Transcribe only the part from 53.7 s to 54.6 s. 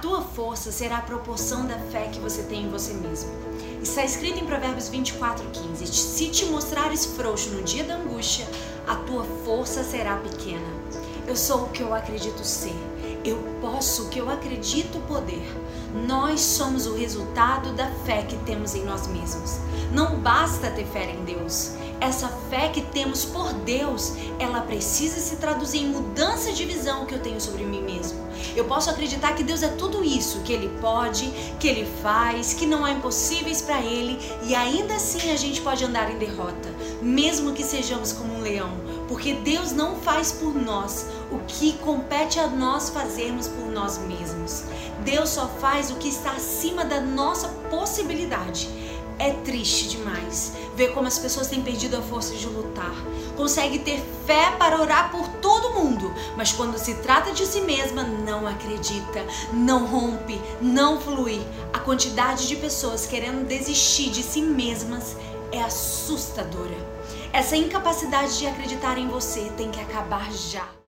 ter fé